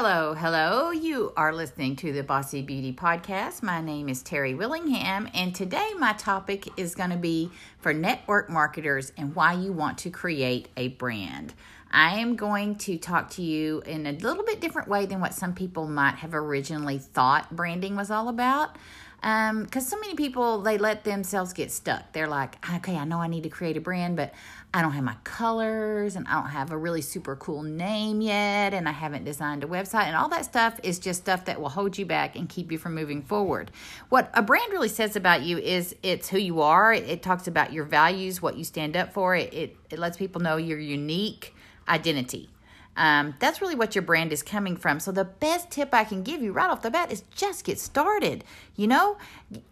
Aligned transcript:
Hello, 0.00 0.32
hello. 0.32 0.92
You 0.92 1.32
are 1.36 1.52
listening 1.52 1.96
to 1.96 2.12
the 2.12 2.22
Bossy 2.22 2.62
Beauty 2.62 2.92
Podcast. 2.92 3.64
My 3.64 3.80
name 3.80 4.08
is 4.08 4.22
Terry 4.22 4.54
Willingham, 4.54 5.28
and 5.34 5.52
today 5.52 5.90
my 5.98 6.12
topic 6.12 6.68
is 6.78 6.94
going 6.94 7.10
to 7.10 7.16
be 7.16 7.50
for 7.80 7.92
network 7.92 8.48
marketers 8.48 9.12
and 9.16 9.34
why 9.34 9.54
you 9.54 9.72
want 9.72 9.98
to 9.98 10.10
create 10.10 10.68
a 10.76 10.86
brand. 10.86 11.52
I 11.90 12.20
am 12.20 12.36
going 12.36 12.76
to 12.76 12.96
talk 12.96 13.30
to 13.30 13.42
you 13.42 13.82
in 13.86 14.06
a 14.06 14.12
little 14.12 14.44
bit 14.44 14.60
different 14.60 14.86
way 14.86 15.04
than 15.04 15.18
what 15.18 15.34
some 15.34 15.52
people 15.52 15.88
might 15.88 16.14
have 16.14 16.32
originally 16.32 16.98
thought 16.98 17.56
branding 17.56 17.96
was 17.96 18.08
all 18.08 18.28
about 18.28 18.76
because 19.20 19.50
um, 19.50 19.80
so 19.80 19.98
many 19.98 20.14
people 20.14 20.62
they 20.62 20.78
let 20.78 21.04
themselves 21.04 21.52
get 21.52 21.70
stuck. 21.70 22.12
They're 22.12 22.28
like 22.28 22.56
okay 22.76 22.96
i 22.96 23.04
know 23.04 23.18
i 23.18 23.26
need 23.26 23.42
to 23.44 23.48
create 23.48 23.76
a 23.76 23.80
brand 23.80 24.16
but 24.16 24.32
i 24.74 24.82
don't 24.82 24.92
have 24.92 25.04
my 25.04 25.16
colors 25.24 26.16
and 26.16 26.26
i 26.28 26.34
don't 26.34 26.50
have 26.50 26.70
a 26.70 26.76
really 26.76 27.00
super 27.00 27.36
cool 27.36 27.62
name 27.62 28.20
yet 28.20 28.74
and 28.74 28.88
i 28.88 28.92
haven't 28.92 29.24
designed 29.24 29.64
a 29.64 29.66
website 29.66 30.04
and 30.04 30.16
all 30.16 30.28
that 30.28 30.44
stuff 30.44 30.78
is 30.82 30.98
just 30.98 31.20
stuff 31.22 31.44
that 31.44 31.60
will 31.60 31.68
hold 31.68 31.96
you 31.96 32.06
back 32.06 32.36
and 32.36 32.48
keep 32.48 32.72
you 32.72 32.78
from 32.78 32.94
moving 32.94 33.22
forward. 33.22 33.70
What 34.08 34.30
a 34.34 34.42
brand 34.42 34.72
really 34.72 34.88
says 34.88 35.16
about 35.16 35.42
you 35.42 35.58
is 35.58 35.94
it's 36.02 36.28
who 36.28 36.38
you 36.38 36.60
are. 36.60 36.92
It, 36.92 37.04
it 37.04 37.22
talks 37.22 37.46
about 37.46 37.72
your 37.72 37.84
values 37.84 38.40
what 38.42 38.56
you 38.56 38.64
stand 38.64 38.96
up 38.96 39.12
for. 39.12 39.36
It, 39.36 39.52
it, 39.52 39.76
it 39.90 39.98
lets 39.98 40.16
people 40.16 40.40
know 40.40 40.56
your 40.56 40.78
unique 40.78 41.54
identity 41.88 42.50
um, 42.98 43.34
that's 43.38 43.60
really 43.60 43.76
what 43.76 43.94
your 43.94 44.02
brand 44.02 44.32
is 44.32 44.42
coming 44.42 44.76
from. 44.76 44.98
So, 44.98 45.12
the 45.12 45.24
best 45.24 45.70
tip 45.70 45.94
I 45.94 46.02
can 46.02 46.24
give 46.24 46.42
you 46.42 46.50
right 46.50 46.68
off 46.68 46.82
the 46.82 46.90
bat 46.90 47.12
is 47.12 47.22
just 47.32 47.64
get 47.64 47.78
started. 47.78 48.42
You 48.74 48.88
know, 48.88 49.18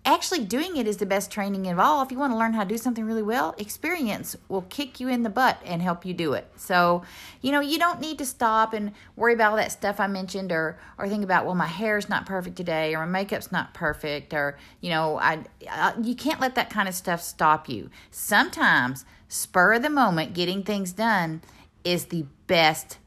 actually 0.04 0.44
doing 0.44 0.76
it 0.76 0.86
is 0.86 0.98
the 0.98 1.06
best 1.06 1.28
training 1.28 1.66
of 1.66 1.80
all. 1.80 2.02
If 2.02 2.12
you 2.12 2.18
want 2.18 2.32
to 2.32 2.38
learn 2.38 2.52
how 2.52 2.62
to 2.62 2.68
do 2.68 2.78
something 2.78 3.04
really 3.04 3.24
well, 3.24 3.56
experience 3.58 4.36
will 4.48 4.62
kick 4.62 5.00
you 5.00 5.08
in 5.08 5.24
the 5.24 5.28
butt 5.28 5.60
and 5.64 5.82
help 5.82 6.06
you 6.06 6.14
do 6.14 6.34
it. 6.34 6.48
So, 6.54 7.02
you 7.42 7.50
know, 7.50 7.58
you 7.58 7.80
don't 7.80 8.00
need 8.00 8.16
to 8.18 8.24
stop 8.24 8.72
and 8.72 8.92
worry 9.16 9.34
about 9.34 9.50
all 9.50 9.56
that 9.56 9.72
stuff 9.72 9.98
I 9.98 10.06
mentioned 10.06 10.52
or, 10.52 10.78
or 10.96 11.08
think 11.08 11.24
about, 11.24 11.46
well, 11.46 11.56
my 11.56 11.66
hair's 11.66 12.08
not 12.08 12.26
perfect 12.26 12.54
today 12.54 12.94
or 12.94 13.00
my 13.06 13.24
makeup's 13.24 13.50
not 13.50 13.74
perfect 13.74 14.34
or, 14.34 14.56
you 14.80 14.90
know, 14.90 15.18
I, 15.18 15.40
I 15.68 15.94
you 16.00 16.14
can't 16.14 16.40
let 16.40 16.54
that 16.54 16.70
kind 16.70 16.88
of 16.88 16.94
stuff 16.94 17.20
stop 17.22 17.68
you. 17.68 17.90
Sometimes, 18.12 19.04
spur 19.26 19.74
of 19.74 19.82
the 19.82 19.90
moment, 19.90 20.32
getting 20.32 20.62
things 20.62 20.92
done 20.92 21.42
is 21.82 22.06
the 22.06 22.26
best 22.46 22.98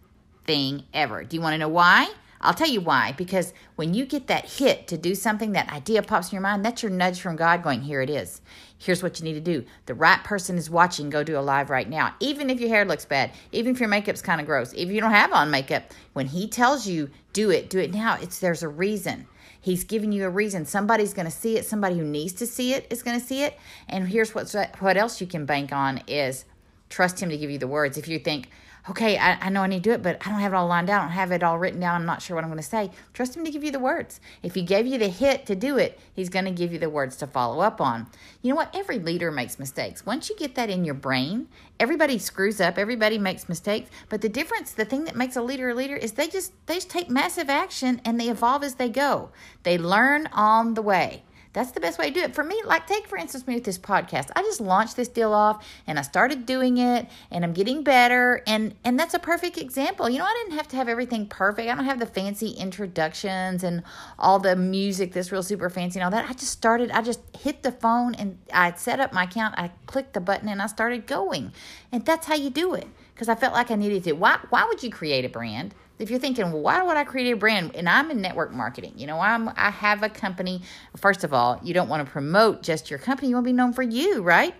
thing 0.49 0.81
ever. 0.95 1.23
Do 1.23 1.35
you 1.35 1.43
want 1.43 1.53
to 1.53 1.59
know 1.59 1.69
why? 1.69 2.11
I'll 2.41 2.55
tell 2.55 2.67
you 2.67 2.81
why. 2.81 3.11
Because 3.11 3.53
when 3.75 3.93
you 3.93 4.03
get 4.03 4.25
that 4.27 4.49
hit 4.49 4.87
to 4.87 4.97
do 4.97 5.13
something, 5.13 5.51
that 5.51 5.71
idea 5.71 6.01
pops 6.01 6.31
in 6.31 6.37
your 6.37 6.41
mind, 6.41 6.65
that's 6.65 6.81
your 6.81 6.91
nudge 6.91 7.21
from 7.21 7.35
God 7.35 7.61
going, 7.61 7.81
here 7.81 8.01
it 8.01 8.09
is. 8.09 8.41
Here's 8.75 9.03
what 9.03 9.19
you 9.19 9.25
need 9.25 9.33
to 9.33 9.41
do. 9.41 9.63
The 9.85 9.93
right 9.93 10.23
person 10.23 10.57
is 10.57 10.67
watching. 10.67 11.11
Go 11.11 11.23
do 11.23 11.37
a 11.37 11.39
live 11.39 11.69
right 11.69 11.87
now. 11.87 12.15
Even 12.19 12.49
if 12.49 12.59
your 12.59 12.69
hair 12.69 12.83
looks 12.83 13.05
bad, 13.05 13.29
even 13.51 13.75
if 13.75 13.79
your 13.79 13.89
makeup's 13.89 14.23
kind 14.23 14.41
of 14.41 14.47
gross, 14.47 14.73
if 14.73 14.89
you 14.89 14.99
don't 14.99 15.11
have 15.11 15.31
on 15.33 15.51
makeup, 15.51 15.83
when 16.13 16.25
he 16.25 16.47
tells 16.47 16.87
you, 16.87 17.11
do 17.31 17.51
it, 17.51 17.69
do 17.69 17.77
it 17.77 17.93
now, 17.93 18.17
it's 18.19 18.39
there's 18.39 18.63
a 18.63 18.69
reason. 18.69 19.27
He's 19.61 19.83
giving 19.83 20.11
you 20.11 20.25
a 20.25 20.31
reason. 20.31 20.65
Somebody's 20.65 21.13
going 21.13 21.27
to 21.27 21.31
see 21.31 21.57
it. 21.57 21.65
Somebody 21.65 21.99
who 21.99 22.05
needs 22.05 22.33
to 22.33 22.47
see 22.47 22.73
it 22.73 22.87
is 22.89 23.03
going 23.03 23.19
to 23.19 23.23
see 23.23 23.43
it. 23.43 23.55
And 23.87 24.07
here's 24.07 24.33
what's, 24.33 24.55
what 24.79 24.97
else 24.97 25.21
you 25.21 25.27
can 25.27 25.45
bank 25.45 25.71
on 25.71 26.01
is 26.07 26.45
trust 26.89 27.21
him 27.21 27.29
to 27.29 27.37
give 27.37 27.51
you 27.51 27.59
the 27.59 27.67
words. 27.67 27.99
If 27.99 28.07
you 28.07 28.17
think, 28.17 28.49
okay, 28.89 29.17
I, 29.17 29.47
I 29.47 29.49
know 29.49 29.61
I 29.61 29.67
need 29.67 29.83
to 29.83 29.89
do 29.89 29.93
it, 29.93 30.03
but 30.03 30.17
I 30.25 30.29
don't 30.29 30.39
have 30.39 30.53
it 30.53 30.55
all 30.55 30.67
lined 30.67 30.89
out. 30.89 31.01
I 31.01 31.05
don't 31.05 31.13
have 31.13 31.31
it 31.31 31.43
all 31.43 31.57
written 31.59 31.79
down. 31.79 31.95
I'm 31.95 32.05
not 32.05 32.21
sure 32.21 32.35
what 32.35 32.43
I'm 32.43 32.49
going 32.49 32.61
to 32.61 32.67
say. 32.67 32.91
Trust 33.13 33.35
him 33.35 33.43
to 33.45 33.51
give 33.51 33.63
you 33.63 33.71
the 33.71 33.79
words. 33.79 34.19
If 34.43 34.55
he 34.55 34.61
gave 34.61 34.87
you 34.87 34.97
the 34.97 35.09
hit 35.09 35.45
to 35.47 35.55
do 35.55 35.77
it, 35.77 35.99
he's 36.13 36.29
going 36.29 36.45
to 36.45 36.51
give 36.51 36.71
you 36.71 36.79
the 36.79 36.89
words 36.89 37.15
to 37.17 37.27
follow 37.27 37.61
up 37.61 37.81
on. 37.81 38.07
You 38.41 38.49
know 38.49 38.55
what? 38.55 38.73
Every 38.75 38.99
leader 38.99 39.31
makes 39.31 39.59
mistakes. 39.59 40.05
Once 40.05 40.29
you 40.29 40.35
get 40.37 40.55
that 40.55 40.69
in 40.69 40.85
your 40.85 40.93
brain, 40.93 41.47
everybody 41.79 42.17
screws 42.17 42.61
up. 42.61 42.77
Everybody 42.77 43.17
makes 43.17 43.49
mistakes. 43.49 43.89
But 44.07 44.21
the 44.21 44.29
difference, 44.29 44.71
the 44.71 44.85
thing 44.85 45.05
that 45.05 45.15
makes 45.15 45.35
a 45.35 45.41
leader 45.41 45.69
a 45.69 45.75
leader 45.75 45.95
is 45.95 46.13
they 46.13 46.27
just 46.27 46.53
they 46.67 46.75
just 46.75 46.89
take 46.89 47.09
massive 47.09 47.49
action 47.49 48.01
and 48.05 48.19
they 48.19 48.29
evolve 48.29 48.63
as 48.63 48.75
they 48.75 48.89
go. 48.89 49.29
They 49.63 49.77
learn 49.77 50.27
on 50.33 50.73
the 50.73 50.81
way. 50.81 51.23
That's 51.51 51.71
the 51.71 51.79
best 51.79 51.97
way 51.97 52.09
to 52.09 52.13
do 52.13 52.19
it. 52.21 52.35
For 52.35 52.43
me, 52.43 52.61
like 52.63 52.85
take 52.85 53.07
for 53.07 53.17
instance 53.17 53.47
me 53.47 53.55
with 53.55 53.63
this 53.63 53.77
podcast. 53.77 54.29
I 54.35 54.43
just 54.43 54.61
launched 54.61 54.95
this 54.95 55.07
deal 55.07 55.33
off 55.33 55.65
and 55.87 55.97
I 55.97 56.03
started 56.03 56.45
doing 56.45 56.77
it 56.77 57.07
and 57.31 57.43
I'm 57.43 57.53
getting 57.53 57.83
better 57.83 58.43
and 58.45 58.75
and 58.83 58.99
that's 58.99 59.15
a 59.15 59.19
perfect 59.19 59.57
example. 59.57 60.07
You 60.07 60.19
know, 60.19 60.25
I 60.25 60.43
didn't 60.43 60.57
have 60.57 60.67
to 60.69 60.75
have 60.75 60.87
everything 60.87 61.25
perfect. 61.25 61.67
I 61.67 61.75
don't 61.75 61.85
have 61.85 61.99
the 61.99 62.05
fancy 62.05 62.51
introductions 62.51 63.63
and 63.63 63.81
all 64.19 64.37
the 64.37 64.55
music 64.55 65.13
that's 65.13 65.31
real 65.31 65.41
super 65.41 65.69
fancy 65.71 65.99
and 65.99 66.05
all 66.05 66.11
that. 66.11 66.29
I 66.29 66.33
just 66.33 66.51
started, 66.51 66.91
I 66.91 67.01
just 67.01 67.21
hit 67.35 67.63
the 67.63 67.71
phone 67.71 68.13
and 68.15 68.37
I 68.53 68.73
set 68.73 68.99
up 68.99 69.11
my 69.11 69.23
account, 69.23 69.55
I 69.57 69.71
clicked 69.87 70.13
the 70.13 70.21
button 70.21 70.49
and 70.49 70.61
I 70.61 70.67
started 70.67 71.07
going. 71.07 71.51
And 71.91 72.05
that's 72.05 72.27
how 72.27 72.35
you 72.35 72.51
do 72.51 72.75
it. 72.75 72.87
Because 73.13 73.27
I 73.27 73.35
felt 73.35 73.53
like 73.53 73.71
I 73.71 73.75
needed 73.75 74.03
to. 74.05 74.13
Why 74.13 74.39
why 74.49 74.65
would 74.65 74.81
you 74.83 74.89
create 74.89 75.25
a 75.25 75.29
brand? 75.29 75.73
If 75.99 76.09
you're 76.09 76.19
thinking, 76.19 76.51
why 76.51 76.81
would 76.81 76.97
I 76.97 77.03
create 77.03 77.31
a 77.31 77.37
brand? 77.37 77.75
And 77.75 77.87
I'm 77.87 78.09
in 78.09 78.21
network 78.21 78.53
marketing. 78.53 78.93
You 78.95 79.05
know, 79.07 79.19
I'm 79.19 79.49
I 79.49 79.69
have 79.69 80.01
a 80.01 80.09
company. 80.09 80.61
First 80.97 81.23
of 81.23 81.33
all, 81.33 81.59
you 81.61 81.73
don't 81.73 81.89
want 81.89 82.05
to 82.05 82.11
promote 82.11 82.63
just 82.63 82.89
your 82.89 82.99
company. 82.99 83.29
You 83.29 83.35
want 83.35 83.45
to 83.45 83.49
be 83.49 83.53
known 83.53 83.73
for 83.73 83.83
you, 83.83 84.21
right? 84.23 84.55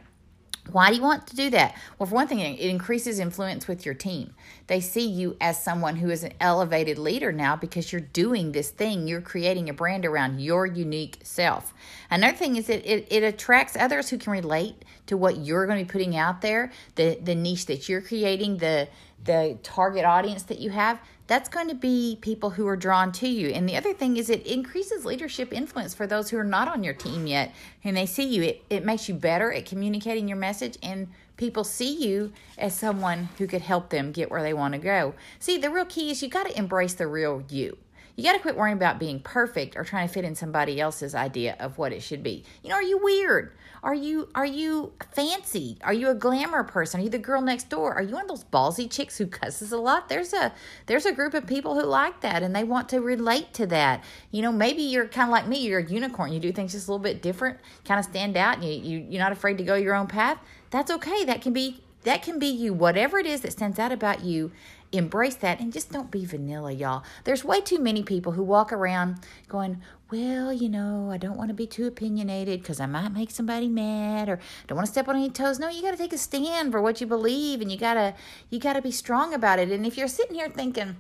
Why 0.72 0.90
do 0.90 0.96
you 0.96 1.02
want 1.02 1.28
to 1.28 1.36
do 1.36 1.50
that? 1.52 1.76
Well, 1.98 2.08
for 2.08 2.16
one 2.16 2.28
thing, 2.28 2.40
it 2.40 2.60
increases 2.60 3.20
influence 3.20 3.68
with 3.68 3.86
your 3.86 3.96
team. 3.96 4.34
They 4.68 4.80
see 4.80 5.08
you 5.08 5.36
as 5.42 5.62
someone 5.62 5.98
who 5.98 6.10
is 6.10 6.24
an 6.24 6.34
elevated 6.40 6.98
leader 6.98 7.32
now 7.32 7.56
because 7.56 7.92
you're 7.92 8.02
doing 8.02 8.52
this 8.52 8.70
thing. 8.70 9.08
You're 9.08 9.22
creating 9.22 9.70
a 9.70 9.74
brand 9.74 10.06
around 10.06 10.40
your 10.40 10.66
unique 10.66 11.20
self. 11.24 11.74
Another 12.12 12.38
thing 12.38 12.56
is 12.56 12.68
that 12.68 12.86
it, 12.86 13.08
it 13.10 13.24
attracts 13.24 13.76
others 13.76 14.10
who 14.10 14.18
can 14.18 14.32
relate 14.32 14.86
to 15.08 15.18
what 15.18 15.38
you're 15.38 15.66
going 15.66 15.80
to 15.80 15.86
be 15.86 15.92
putting 15.92 16.16
out 16.16 16.42
there, 16.42 16.72
the, 16.96 17.20
the 17.22 17.36
niche 17.36 17.66
that 17.66 17.90
you're 17.90 18.02
creating, 18.02 18.58
the, 18.58 18.88
the 19.24 19.58
target 19.64 20.06
audience 20.06 20.44
that 20.44 20.60
you 20.60 20.70
have 20.70 21.00
that's 21.30 21.48
going 21.48 21.68
to 21.68 21.76
be 21.76 22.18
people 22.22 22.50
who 22.50 22.68
are 22.68 22.76
drawn 22.76 23.12
to 23.12 23.28
you. 23.28 23.50
And 23.50 23.70
the 23.70 23.78
other 23.78 23.94
thing 23.94 24.18
is 24.18 24.32
it 24.32 24.48
increases 24.48 25.06
leadership 25.06 25.54
influence 25.54 25.94
for 25.94 26.08
those 26.08 26.32
who 26.32 26.40
are 26.40 26.44
not 26.44 26.68
on 26.68 26.84
your 26.84 26.96
team 26.96 27.28
yet. 27.28 27.54
And 27.84 27.96
they 27.96 28.08
see 28.08 28.24
you, 28.24 28.42
it, 28.42 28.64
it 28.72 28.84
makes 28.84 29.08
you 29.08 29.14
better 29.14 29.54
at 29.54 29.68
communicating 29.68 30.28
your 30.28 30.40
message 30.40 30.59
and 30.62 31.08
people 31.38 31.64
see 31.64 32.06
you 32.06 32.34
as 32.58 32.76
someone 32.76 33.30
who 33.38 33.48
could 33.48 33.62
help 33.62 33.90
them 33.90 34.12
get 34.12 34.30
where 34.30 34.44
they 34.44 34.54
want 34.54 34.74
to 34.74 34.80
go. 34.80 35.16
See, 35.40 35.58
the 35.58 35.70
real 35.70 35.86
key 35.86 36.12
is 36.12 36.22
you 36.22 36.30
got 36.30 36.48
to 36.48 36.58
embrace 36.58 36.94
the 36.94 37.08
real 37.08 37.44
you. 37.50 37.78
You 38.16 38.26
got 38.26 38.34
to 38.34 38.40
quit 38.40 38.58
worrying 38.58 38.76
about 38.76 39.00
being 39.00 39.22
perfect 39.22 39.78
or 39.78 39.86
trying 39.86 40.08
to 40.08 40.14
fit 40.14 40.26
in 40.26 40.36
somebody 40.36 40.82
else's 40.82 41.16
idea 41.16 41.56
of 41.58 41.78
what 41.78 41.94
it 41.94 42.04
should 42.04 42.22
be. 42.22 42.44
You 42.62 42.70
know, 42.70 42.76
are 42.76 42.84
you 42.84 42.98
weird? 42.98 43.54
Are 43.82 43.94
you 43.94 44.30
are 44.36 44.46
you 44.46 44.94
fancy? 45.14 45.78
Are 45.84 45.94
you 45.94 46.10
a 46.10 46.16
glamour 46.16 46.64
person? 46.64 47.00
Are 47.00 47.04
you 47.04 47.10
the 47.10 47.18
girl 47.18 47.42
next 47.42 47.70
door? 47.70 47.94
Are 47.94 48.02
you 48.02 48.14
one 48.14 48.24
of 48.24 48.28
those 48.28 48.44
ballsy 48.44 48.90
chicks 48.90 49.18
who 49.18 49.28
cusses 49.28 49.72
a 49.72 49.78
lot? 49.78 50.10
There's 50.10 50.34
a 50.34 50.54
there's 50.88 51.06
a 51.06 51.14
group 51.14 51.34
of 51.34 51.48
people 51.48 51.80
who 51.80 51.86
like 51.86 52.22
that 52.22 52.44
and 52.44 52.56
they 52.56 52.64
want 52.64 52.90
to 52.90 53.00
relate 53.00 53.54
to 53.56 53.68
that. 53.68 54.04
You 54.32 54.42
know, 54.42 54.52
maybe 54.52 54.82
you're 54.82 55.08
kind 55.08 55.30
of 55.30 55.32
like 55.32 55.48
me. 55.48 55.66
You're 55.66 55.80
a 55.80 55.86
unicorn. 55.86 56.34
You 56.34 56.40
do 56.40 56.52
things 56.52 56.74
just 56.74 56.88
a 56.88 56.92
little 56.92 57.04
bit 57.04 57.22
different, 57.22 57.58
kind 57.86 58.00
of 58.00 58.06
stand 58.06 58.36
out. 58.36 58.56
And 58.56 58.66
you, 58.66 58.74
you 58.74 59.06
you're 59.10 59.24
not 59.24 59.32
afraid 59.32 59.58
to 59.60 59.64
go 59.64 59.76
your 59.76 59.96
own 59.96 60.08
path. 60.08 60.40
That's 60.72 60.92
okay. 60.92 61.24
That 61.24 61.42
can 61.42 61.54
be 61.54 61.82
that 62.04 62.22
can 62.22 62.40
be 62.40 62.48
you. 62.48 62.74
Whatever 62.74 63.20
it 63.20 63.26
is 63.26 63.42
that 63.42 63.52
stands 63.52 63.80
out 63.80 63.92
about 63.92 64.24
you, 64.24 64.52
embrace 64.92 65.36
that 65.36 65.60
and 65.60 65.72
just 65.72 65.92
don't 65.92 66.10
be 66.10 66.26
vanilla, 66.26 66.72
y'all. 66.72 67.04
There's 67.24 67.44
way 67.44 67.62
too 67.62 67.80
many 67.80 68.04
people 68.04 68.32
who 68.32 68.44
walk 68.44 68.74
around 68.74 69.20
going, 69.48 69.82
well, 70.12 70.52
you 70.52 70.70
know, 70.70 71.10
I 71.12 71.18
don't 71.18 71.38
want 71.38 71.50
to 71.50 71.54
be 71.54 71.68
too 71.68 71.86
opinionated 71.86 72.62
because 72.62 72.80
I 72.80 72.88
might 72.88 73.10
make 73.10 73.30
somebody 73.30 73.68
mad 73.68 74.30
or 74.30 74.40
don't 74.68 74.76
want 74.76 74.88
to 74.88 74.92
step 74.92 75.08
on 75.08 75.16
any 75.16 75.30
toes. 75.30 75.60
No, 75.60 75.70
you 75.70 75.82
got 75.82 75.92
to 75.92 75.98
take 75.98 76.14
a 76.14 76.18
stand 76.18 76.72
for 76.72 76.82
what 76.82 77.00
you 77.00 77.08
believe 77.08 77.62
and 77.62 77.72
you 77.72 77.78
got 77.78 77.94
to 77.94 78.16
you 78.50 78.60
got 78.60 78.74
to 78.74 78.82
be 78.82 78.92
strong 78.92 79.34
about 79.34 79.60
it. 79.60 79.70
And 79.70 79.86
if 79.86 79.98
you're 79.98 80.08
sitting 80.08 80.36
here 80.36 80.50
thinking, 80.50 80.98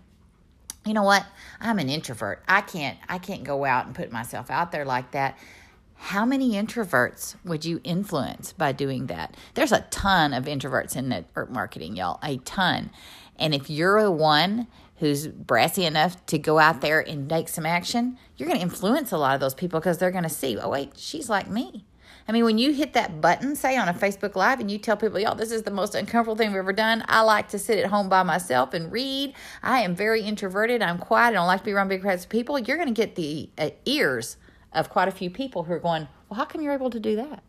you 0.85 0.93
know 0.93 1.03
what? 1.03 1.25
I'm 1.59 1.79
an 1.79 1.89
introvert. 1.89 2.43
I 2.47 2.61
can't 2.61 2.97
I 3.07 3.17
can't 3.17 3.43
go 3.43 3.65
out 3.65 3.87
and 3.87 3.95
put 3.95 4.11
myself 4.11 4.51
out 4.51 4.71
there 4.71 4.85
like 4.85 5.11
that. 5.11 5.37
How 5.95 6.25
many 6.25 6.51
introverts 6.51 7.35
would 7.43 7.65
you 7.65 7.81
influence 7.83 8.53
by 8.53 8.71
doing 8.71 9.07
that? 9.07 9.35
There's 9.55 9.73
a 9.73 9.81
ton 9.89 10.33
of 10.33 10.45
introverts 10.45 10.95
in 10.95 11.09
network 11.09 11.51
marketing, 11.51 11.97
y'all. 11.97 12.19
A 12.23 12.37
ton. 12.37 12.91
And 13.39 13.53
if 13.53 13.69
you're 13.69 13.97
a 13.97 14.11
one 14.11 14.67
who's 14.97 15.27
brassy 15.27 15.85
enough 15.85 16.25
to 16.27 16.37
go 16.37 16.59
out 16.59 16.81
there 16.81 16.99
and 16.99 17.29
take 17.29 17.47
some 17.47 17.65
action, 17.65 18.17
you're 18.35 18.47
going 18.47 18.59
to 18.59 18.63
influence 18.63 19.11
a 19.11 19.17
lot 19.17 19.33
of 19.33 19.39
those 19.39 19.53
people 19.53 19.79
because 19.79 19.97
they're 19.97 20.11
going 20.11 20.23
to 20.23 20.29
see, 20.29 20.57
oh, 20.57 20.69
wait, 20.69 20.93
she's 20.97 21.29
like 21.29 21.49
me. 21.49 21.85
I 22.27 22.31
mean, 22.31 22.43
when 22.43 22.59
you 22.59 22.73
hit 22.73 22.93
that 22.93 23.21
button, 23.21 23.55
say 23.55 23.75
on 23.75 23.89
a 23.89 23.93
Facebook 23.93 24.35
Live, 24.35 24.59
and 24.59 24.69
you 24.69 24.77
tell 24.77 24.95
people, 24.95 25.19
y'all, 25.19 25.33
this 25.33 25.51
is 25.51 25.63
the 25.63 25.71
most 25.71 25.95
uncomfortable 25.95 26.35
thing 26.35 26.49
we've 26.49 26.59
ever 26.59 26.73
done. 26.73 27.03
I 27.07 27.21
like 27.21 27.47
to 27.49 27.57
sit 27.57 27.79
at 27.79 27.89
home 27.89 28.07
by 28.07 28.21
myself 28.21 28.75
and 28.75 28.91
read. 28.91 29.33
I 29.63 29.79
am 29.79 29.95
very 29.95 30.21
introverted. 30.21 30.83
I'm 30.83 30.99
quiet. 30.99 31.29
I 31.29 31.33
don't 31.33 31.47
like 31.47 31.61
to 31.61 31.65
be 31.65 31.71
around 31.71 31.87
big 31.87 32.01
crowds 32.01 32.25
of 32.25 32.29
people. 32.29 32.59
You're 32.59 32.77
going 32.77 32.93
to 32.93 32.93
get 32.93 33.15
the 33.15 33.49
uh, 33.57 33.71
ears 33.85 34.37
of 34.73 34.91
quite 34.91 35.07
a 35.07 35.11
few 35.11 35.31
people 35.31 35.63
who 35.63 35.73
are 35.73 35.79
going, 35.79 36.07
well, 36.29 36.37
how 36.37 36.45
come 36.45 36.61
you're 36.61 36.73
able 36.73 36.91
to 36.91 36.99
do 36.99 37.15
that? 37.15 37.41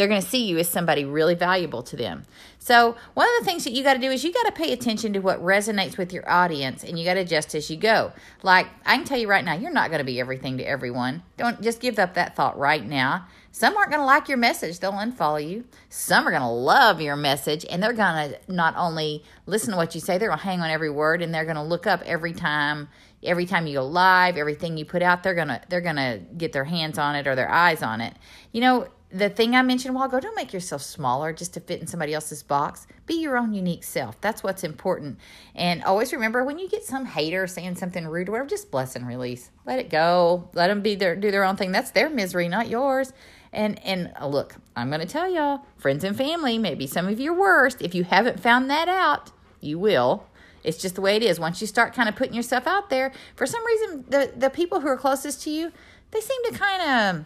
They're 0.00 0.08
going 0.08 0.22
to 0.22 0.26
see 0.26 0.46
you 0.46 0.56
as 0.56 0.66
somebody 0.66 1.04
really 1.04 1.34
valuable 1.34 1.82
to 1.82 1.94
them. 1.94 2.24
So, 2.58 2.96
one 3.12 3.28
of 3.28 3.32
the 3.38 3.44
things 3.44 3.64
that 3.64 3.74
you 3.74 3.82
got 3.82 3.92
to 3.92 4.00
do 4.00 4.10
is 4.10 4.24
you 4.24 4.32
got 4.32 4.46
to 4.46 4.52
pay 4.52 4.72
attention 4.72 5.12
to 5.12 5.18
what 5.18 5.44
resonates 5.44 5.98
with 5.98 6.10
your 6.10 6.26
audience 6.26 6.82
and 6.82 6.98
you 6.98 7.04
got 7.04 7.14
to 7.14 7.20
adjust 7.20 7.54
as 7.54 7.68
you 7.68 7.76
go. 7.76 8.10
Like, 8.42 8.68
I 8.86 8.96
can 8.96 9.04
tell 9.04 9.18
you 9.18 9.28
right 9.28 9.44
now, 9.44 9.52
you're 9.52 9.70
not 9.70 9.90
going 9.90 9.98
to 9.98 10.04
be 10.04 10.18
everything 10.18 10.56
to 10.56 10.64
everyone. 10.64 11.22
Don't 11.36 11.60
just 11.60 11.80
give 11.80 11.98
up 11.98 12.14
that 12.14 12.34
thought 12.34 12.58
right 12.58 12.82
now. 12.82 13.26
Some 13.52 13.76
aren't 13.76 13.90
going 13.90 14.00
to 14.00 14.06
like 14.06 14.26
your 14.26 14.38
message, 14.38 14.78
they'll 14.78 14.92
unfollow 14.92 15.46
you. 15.46 15.64
Some 15.90 16.26
are 16.26 16.30
going 16.30 16.40
to 16.40 16.48
love 16.48 17.02
your 17.02 17.16
message 17.16 17.66
and 17.68 17.82
they're 17.82 17.92
going 17.92 18.30
to 18.30 18.38
not 18.50 18.74
only 18.78 19.22
listen 19.44 19.72
to 19.72 19.76
what 19.76 19.94
you 19.94 20.00
say, 20.00 20.16
they're 20.16 20.30
going 20.30 20.38
to 20.38 20.44
hang 20.46 20.62
on 20.62 20.70
every 20.70 20.88
word 20.88 21.20
and 21.20 21.34
they're 21.34 21.44
going 21.44 21.56
to 21.56 21.62
look 21.62 21.86
up 21.86 22.00
every 22.06 22.32
time 22.32 22.88
every 23.22 23.44
time 23.44 23.66
you 23.66 23.74
go 23.74 23.84
live, 23.84 24.38
everything 24.38 24.78
you 24.78 24.86
put 24.86 25.02
out, 25.02 25.22
they're 25.22 25.34
gonna 25.34 25.60
they're 25.68 25.82
gonna 25.82 26.20
get 26.38 26.52
their 26.54 26.64
hands 26.64 26.96
on 26.96 27.14
it 27.16 27.26
or 27.26 27.34
their 27.34 27.50
eyes 27.50 27.82
on 27.82 28.00
it. 28.00 28.14
You 28.50 28.62
know, 28.62 28.88
the 29.12 29.28
thing 29.28 29.56
I 29.56 29.62
mentioned 29.62 29.94
a 29.94 29.98
while 29.98 30.06
ago, 30.06 30.20
don't 30.20 30.36
make 30.36 30.52
yourself 30.52 30.82
smaller 30.82 31.32
just 31.32 31.54
to 31.54 31.60
fit 31.60 31.80
in 31.80 31.86
somebody 31.86 32.14
else's 32.14 32.42
box. 32.42 32.86
Be 33.06 33.14
your 33.14 33.36
own 33.36 33.52
unique 33.52 33.82
self. 33.82 34.20
That's 34.20 34.42
what's 34.42 34.62
important. 34.62 35.18
And 35.54 35.82
always 35.82 36.12
remember 36.12 36.44
when 36.44 36.58
you 36.58 36.68
get 36.68 36.84
some 36.84 37.04
hater 37.04 37.46
saying 37.48 37.74
something 37.76 38.06
rude 38.06 38.28
or 38.28 38.32
whatever, 38.32 38.48
just 38.48 38.70
bless 38.70 38.94
and 38.94 39.06
release. 39.06 39.50
Let 39.66 39.80
it 39.80 39.90
go. 39.90 40.48
Let 40.54 40.68
them 40.68 40.80
be 40.80 40.94
their 40.94 41.16
do 41.16 41.30
their 41.30 41.44
own 41.44 41.56
thing. 41.56 41.72
That's 41.72 41.90
their 41.90 42.08
misery, 42.08 42.48
not 42.48 42.68
yours. 42.68 43.12
And 43.52 43.84
and 43.84 44.12
look, 44.24 44.54
I'm 44.76 44.90
to 44.92 45.06
tell 45.06 45.28
y'all, 45.28 45.62
friends 45.76 46.04
and 46.04 46.16
family, 46.16 46.56
maybe 46.56 46.86
some 46.86 47.08
of 47.08 47.18
your 47.18 47.34
worst. 47.34 47.82
If 47.82 47.94
you 47.94 48.04
haven't 48.04 48.38
found 48.38 48.70
that 48.70 48.88
out, 48.88 49.32
you 49.60 49.78
will. 49.78 50.26
It's 50.62 50.78
just 50.78 50.94
the 50.94 51.00
way 51.00 51.16
it 51.16 51.22
is. 51.22 51.40
Once 51.40 51.60
you 51.60 51.66
start 51.66 51.94
kind 51.94 52.08
of 52.08 52.14
putting 52.14 52.34
yourself 52.34 52.66
out 52.66 52.90
there, 52.90 53.12
for 53.34 53.46
some 53.46 53.64
reason, 53.66 54.04
the 54.08 54.32
the 54.36 54.50
people 54.50 54.80
who 54.80 54.86
are 54.88 54.96
closest 54.96 55.42
to 55.42 55.50
you, 55.50 55.72
they 56.12 56.20
seem 56.20 56.44
to 56.44 56.58
kind 56.58 56.82
of 56.82 57.24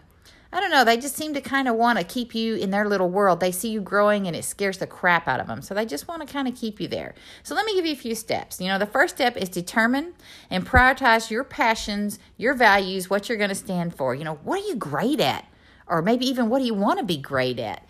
I 0.51 0.59
don't 0.61 0.71
know, 0.71 0.85
they 0.85 0.97
just 0.97 1.15
seem 1.15 1.33
to 1.33 1.41
kind 1.41 1.67
of 1.67 1.75
want 1.75 1.99
to 1.99 2.05
keep 2.05 2.33
you 2.33 2.55
in 2.55 2.71
their 2.71 2.87
little 2.87 3.09
world. 3.09 3.39
They 3.39 3.51
see 3.51 3.69
you 3.69 3.81
growing 3.81 4.27
and 4.27 4.35
it 4.35 4.45
scares 4.45 4.77
the 4.77 4.87
crap 4.87 5.27
out 5.27 5.39
of 5.39 5.47
them. 5.47 5.61
So 5.61 5.73
they 5.73 5.85
just 5.85 6.07
want 6.07 6.25
to 6.25 6.31
kind 6.31 6.47
of 6.47 6.55
keep 6.55 6.79
you 6.79 6.87
there. 6.87 7.13
So 7.43 7.55
let 7.55 7.65
me 7.65 7.75
give 7.75 7.85
you 7.85 7.93
a 7.93 7.97
few 7.97 8.15
steps. 8.15 8.61
You 8.61 8.67
know, 8.67 8.77
the 8.77 8.85
first 8.85 9.15
step 9.15 9.35
is 9.35 9.49
determine 9.49 10.13
and 10.49 10.65
prioritize 10.65 11.29
your 11.29 11.43
passions, 11.43 12.19
your 12.37 12.53
values, 12.53 13.09
what 13.09 13.27
you're 13.27 13.37
going 13.37 13.49
to 13.49 13.55
stand 13.55 13.95
for. 13.95 14.15
You 14.15 14.23
know, 14.23 14.35
what 14.43 14.61
are 14.63 14.67
you 14.67 14.75
great 14.75 15.19
at? 15.19 15.45
Or 15.87 16.01
maybe 16.01 16.25
even 16.27 16.49
what 16.49 16.59
do 16.59 16.65
you 16.65 16.73
want 16.73 16.99
to 16.99 17.05
be 17.05 17.17
great 17.17 17.59
at? 17.59 17.85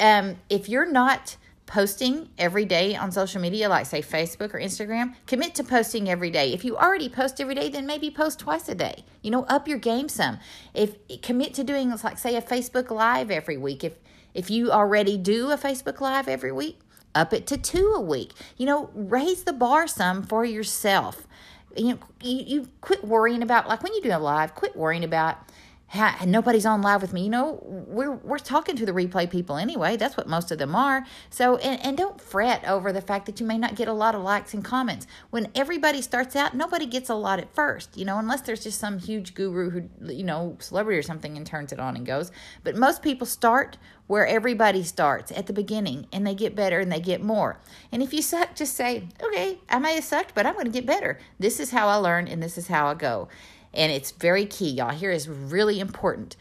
Um, 0.00 0.36
if 0.50 0.68
you're 0.68 0.90
not 0.90 1.36
posting 1.72 2.28
every 2.36 2.66
day 2.66 2.94
on 2.94 3.10
social 3.10 3.40
media, 3.40 3.66
like 3.66 3.86
say 3.86 4.02
Facebook 4.02 4.52
or 4.52 4.60
Instagram, 4.60 5.14
commit 5.26 5.54
to 5.54 5.64
posting 5.64 6.10
every 6.10 6.30
day. 6.30 6.52
If 6.52 6.66
you 6.66 6.76
already 6.76 7.08
post 7.08 7.40
every 7.40 7.54
day, 7.54 7.70
then 7.70 7.86
maybe 7.86 8.10
post 8.10 8.38
twice 8.38 8.68
a 8.68 8.74
day. 8.74 9.06
You 9.22 9.30
know, 9.30 9.44
up 9.44 9.66
your 9.66 9.78
game 9.78 10.10
some. 10.10 10.38
If 10.74 10.96
commit 11.22 11.54
to 11.54 11.64
doing 11.64 11.88
like 12.04 12.18
say 12.18 12.36
a 12.36 12.42
Facebook 12.42 12.90
live 12.90 13.30
every 13.30 13.56
week. 13.56 13.84
If 13.84 13.94
if 14.34 14.50
you 14.50 14.70
already 14.70 15.16
do 15.16 15.50
a 15.50 15.56
Facebook 15.56 16.02
live 16.02 16.28
every 16.28 16.52
week, 16.52 16.78
up 17.14 17.32
it 17.32 17.46
to 17.46 17.56
two 17.56 17.94
a 17.96 18.00
week. 18.02 18.32
You 18.58 18.66
know, 18.66 18.90
raise 18.94 19.44
the 19.44 19.54
bar 19.54 19.86
some 19.86 20.24
for 20.24 20.44
yourself. 20.44 21.26
You 21.74 21.94
know, 21.94 21.98
you, 22.20 22.44
you 22.46 22.68
quit 22.82 23.02
worrying 23.02 23.42
about 23.42 23.66
like 23.66 23.82
when 23.82 23.94
you 23.94 24.02
do 24.02 24.10
a 24.10 24.18
live, 24.18 24.54
quit 24.54 24.76
worrying 24.76 25.04
about 25.04 25.38
ha- 25.92 26.24
nobody's 26.26 26.64
on 26.64 26.80
live 26.82 27.02
with 27.02 27.12
me. 27.12 27.24
You 27.24 27.30
know, 27.30 27.58
we're 27.62 28.12
we're 28.12 28.38
talking 28.38 28.76
to 28.76 28.86
the 28.86 28.92
replay 28.92 29.30
people 29.30 29.56
anyway. 29.56 29.96
That's 29.96 30.16
what 30.16 30.26
most 30.26 30.50
of 30.50 30.58
them 30.58 30.74
are. 30.74 31.04
So 31.30 31.56
and, 31.58 31.80
and 31.84 31.96
don't 31.96 32.20
fret 32.20 32.64
over 32.66 32.92
the 32.92 33.00
fact 33.00 33.26
that 33.26 33.40
you 33.40 33.46
may 33.46 33.58
not 33.58 33.74
get 33.74 33.88
a 33.88 33.92
lot 33.92 34.14
of 34.14 34.22
likes 34.22 34.54
and 34.54 34.64
comments. 34.64 35.06
When 35.30 35.48
everybody 35.54 36.00
starts 36.00 36.34
out, 36.34 36.54
nobody 36.54 36.86
gets 36.86 37.10
a 37.10 37.14
lot 37.14 37.38
at 37.38 37.54
first, 37.54 37.96
you 37.96 38.04
know, 38.04 38.18
unless 38.18 38.40
there's 38.40 38.64
just 38.64 38.80
some 38.80 38.98
huge 38.98 39.34
guru 39.34 39.70
who 39.70 40.12
you 40.12 40.24
know, 40.24 40.56
celebrity 40.60 40.98
or 40.98 41.02
something 41.02 41.36
and 41.36 41.46
turns 41.46 41.72
it 41.72 41.80
on 41.80 41.96
and 41.96 42.06
goes. 42.06 42.30
But 42.64 42.76
most 42.76 43.02
people 43.02 43.26
start 43.26 43.76
where 44.06 44.26
everybody 44.26 44.82
starts 44.82 45.30
at 45.32 45.46
the 45.46 45.52
beginning 45.52 46.06
and 46.12 46.26
they 46.26 46.34
get 46.34 46.56
better 46.56 46.80
and 46.80 46.90
they 46.90 47.00
get 47.00 47.22
more. 47.22 47.60
And 47.90 48.02
if 48.02 48.12
you 48.12 48.20
suck, 48.20 48.54
just 48.54 48.74
say, 48.74 49.08
okay, 49.22 49.58
I 49.68 49.78
may 49.78 49.94
have 49.94 50.04
sucked, 50.04 50.34
but 50.34 50.44
I'm 50.44 50.54
going 50.54 50.66
to 50.66 50.72
get 50.72 50.86
better. 50.86 51.18
This 51.38 51.60
is 51.60 51.70
how 51.70 51.88
I 51.88 51.96
learn 51.96 52.28
and 52.28 52.42
this 52.42 52.58
is 52.58 52.68
how 52.68 52.88
I 52.88 52.94
go 52.94 53.28
and 53.74 53.92
it's 53.92 54.10
very 54.10 54.46
key, 54.46 54.70
y'all. 54.70 54.90
Here 54.90 55.10
is 55.10 55.28
really 55.28 55.80
important. 55.80 56.36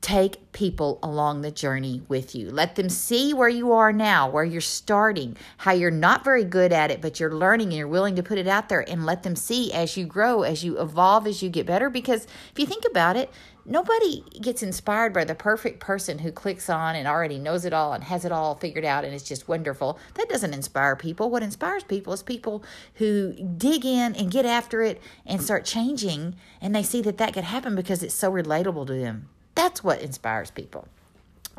Take 0.00 0.50
people 0.52 0.98
along 1.00 1.42
the 1.42 1.52
journey 1.52 2.02
with 2.08 2.34
you. 2.34 2.50
Let 2.50 2.74
them 2.74 2.88
see 2.88 3.32
where 3.32 3.48
you 3.48 3.72
are 3.72 3.92
now, 3.92 4.28
where 4.28 4.42
you're 4.42 4.60
starting, 4.60 5.36
how 5.58 5.72
you're 5.72 5.92
not 5.92 6.24
very 6.24 6.42
good 6.42 6.72
at 6.72 6.90
it, 6.90 7.00
but 7.00 7.20
you're 7.20 7.32
learning 7.32 7.68
and 7.68 7.76
you're 7.76 7.86
willing 7.86 8.16
to 8.16 8.22
put 8.22 8.38
it 8.38 8.48
out 8.48 8.68
there 8.68 8.88
and 8.90 9.06
let 9.06 9.22
them 9.22 9.36
see 9.36 9.72
as 9.72 9.96
you 9.96 10.04
grow, 10.04 10.42
as 10.42 10.64
you 10.64 10.80
evolve, 10.80 11.26
as 11.28 11.40
you 11.40 11.48
get 11.48 11.66
better. 11.66 11.88
Because 11.88 12.24
if 12.24 12.58
you 12.58 12.66
think 12.66 12.84
about 12.84 13.16
it, 13.16 13.30
nobody 13.64 14.22
gets 14.40 14.62
inspired 14.62 15.12
by 15.12 15.24
the 15.24 15.34
perfect 15.34 15.80
person 15.80 16.18
who 16.18 16.32
clicks 16.32 16.68
on 16.68 16.96
and 16.96 17.06
already 17.06 17.38
knows 17.38 17.64
it 17.64 17.72
all 17.72 17.92
and 17.92 18.04
has 18.04 18.24
it 18.24 18.32
all 18.32 18.54
figured 18.54 18.84
out 18.84 19.04
and 19.04 19.14
it's 19.14 19.28
just 19.28 19.48
wonderful. 19.48 19.98
That 20.14 20.28
doesn't 20.28 20.54
inspire 20.54 20.96
people. 20.96 21.30
What 21.30 21.42
inspires 21.42 21.84
people 21.84 22.12
is 22.12 22.22
people 22.22 22.64
who 22.94 23.32
dig 23.56 23.84
in 23.84 24.14
and 24.14 24.30
get 24.30 24.46
after 24.46 24.82
it 24.82 25.00
and 25.26 25.42
start 25.42 25.64
changing 25.64 26.36
and 26.60 26.74
they 26.74 26.82
see 26.82 27.02
that 27.02 27.18
that 27.18 27.34
could 27.34 27.44
happen 27.44 27.74
because 27.74 28.02
it's 28.02 28.14
so 28.14 28.30
relatable 28.30 28.86
to 28.86 28.94
them. 28.94 29.28
That's 29.54 29.84
what 29.84 30.00
inspires 30.00 30.50
people. 30.50 30.88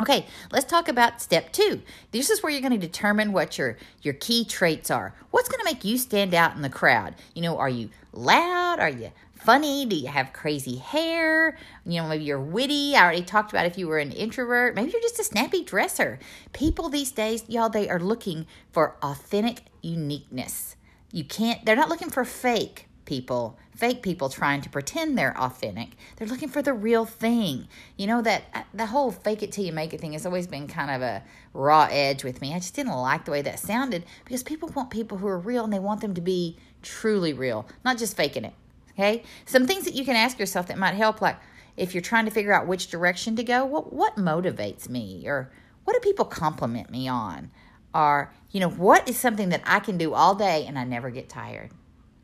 Okay, 0.01 0.25
let's 0.51 0.65
talk 0.65 0.88
about 0.88 1.21
step 1.21 1.51
two. 1.51 1.81
This 2.11 2.31
is 2.31 2.41
where 2.41 2.51
you're 2.51 2.61
going 2.67 2.79
to 2.79 2.79
determine 2.79 3.31
what 3.31 3.59
your 3.59 3.77
your 4.01 4.15
key 4.15 4.44
traits 4.44 4.89
are. 4.89 5.13
What's 5.29 5.50
going 5.50 5.59
to 5.59 5.65
make 5.65 5.85
you 5.85 6.00
stand 6.00 6.33
out 6.33 6.55
in 6.55 6.63
the 6.63 6.69
crowd? 6.69 7.13
You 7.35 7.44
know, 7.44 7.57
are 7.59 7.69
you 7.69 7.91
loud? 8.11 8.79
Are 8.79 8.89
you 8.89 9.11
funny? 9.44 9.86
Do 9.86 9.95
you 9.95 10.07
have 10.07 10.34
crazy 10.34 10.78
hair? 10.78 11.57
You 11.86 12.01
know, 12.01 12.07
maybe 12.07 12.24
you're 12.24 12.40
witty. 12.40 12.95
I 12.95 13.04
already 13.04 13.24
talked 13.24 13.51
about 13.51 13.66
if 13.66 13.78
you 13.78 13.88
were 13.88 14.00
an 14.00 14.12
introvert. 14.12 14.75
Maybe 14.75 14.92
you're 14.92 15.01
just 15.01 15.19
a 15.19 15.24
snappy 15.24 15.63
dresser. 15.63 16.19
People 16.54 16.90
these 16.90 17.12
days, 17.12 17.44
y'all, 17.48 17.69
they 17.69 17.90
are 17.90 18.00
looking 18.00 18.48
for 18.72 18.95
authentic 19.01 19.62
uniqueness. 19.81 20.75
You 21.12 21.24
can't, 21.24 21.63
they're 21.66 21.75
not 21.75 21.90
looking 21.90 22.10
for 22.10 22.25
fake 22.25 22.88
people, 23.06 23.57
fake 23.75 24.01
people 24.01 24.30
trying 24.30 24.62
to 24.62 24.69
pretend 24.69 25.18
they're 25.18 25.38
authentic. 25.38 25.89
They're 26.16 26.28
looking 26.28 26.50
for 26.50 26.62
the 26.62 26.74
real 26.74 27.06
thing. 27.06 27.68
You 27.98 28.07
know 28.07 28.22
that 28.22 28.44
uh, 28.54 28.63
the 28.74 28.88
whole 28.88 29.12
fake 29.12 29.44
it 29.44 29.51
till 29.51 29.66
you 29.66 29.74
make 29.74 29.94
it 29.94 30.01
thing 30.01 30.13
has 30.13 30.25
always 30.25 30.48
been 30.48 30.68
kind 30.68 30.89
of 30.89 31.01
a 31.01 31.24
raw 31.54 31.88
edge 31.92 32.24
with 32.24 32.42
me. 32.42 32.54
I 32.54 32.60
just 32.60 32.75
didn't 32.75 32.94
like 32.94 33.25
the 33.25 33.31
way 33.31 33.42
that 33.42 33.60
sounded 33.60 34.06
because 34.25 34.44
people 34.44 34.69
want 34.69 34.89
people 34.89 35.18
who 35.18 35.28
are 35.28 35.38
real 35.39 35.63
and 35.63 35.74
they 35.74 35.80
want 35.80 36.01
them 36.01 36.13
to 36.13 36.22
be 36.22 36.57
truly 36.81 37.34
real, 37.34 37.68
not 37.84 37.98
just 37.98 38.16
faking 38.16 38.46
it. 38.46 38.54
Okay? 38.98 39.24
Some 39.45 39.66
things 39.66 39.86
that 39.86 39.95
you 39.95 40.06
can 40.06 40.16
ask 40.16 40.40
yourself 40.40 40.68
that 40.68 40.78
might 40.78 40.95
help, 40.95 41.22
like 41.22 41.38
if 41.78 41.94
you're 41.94 42.01
trying 42.01 42.25
to 42.25 42.31
figure 42.31 42.54
out 42.54 42.68
which 42.68 42.88
direction 42.88 43.36
to 43.36 43.44
go, 43.44 43.66
what, 43.66 43.92
what 43.92 44.16
motivates 44.16 44.90
me? 44.90 45.24
Or 45.25 45.51
what 45.84 45.94
do 45.94 46.00
people 46.00 46.25
compliment 46.25 46.90
me 46.90 47.07
on? 47.07 47.51
Or, 47.94 48.34
you 48.51 48.60
know, 48.60 48.69
what 48.69 49.07
is 49.07 49.18
something 49.18 49.50
that 49.50 49.62
I 49.66 49.80
can 49.80 49.98
do 49.98 50.13
all 50.13 50.36
day 50.36 50.66
and 50.68 50.78
I 50.78 50.84
never 50.84 51.10
get 51.10 51.30
tired? 51.30 51.72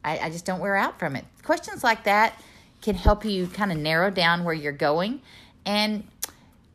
I, 0.03 0.19
I 0.19 0.29
just 0.29 0.45
don't 0.45 0.59
wear 0.59 0.75
out 0.75 0.99
from 0.99 1.15
it. 1.15 1.25
Questions 1.43 1.83
like 1.83 2.03
that 2.05 2.39
can 2.81 2.95
help 2.95 3.25
you 3.25 3.47
kind 3.47 3.71
of 3.71 3.77
narrow 3.77 4.09
down 4.09 4.43
where 4.43 4.53
you're 4.53 4.71
going. 4.71 5.21
And 5.65 6.03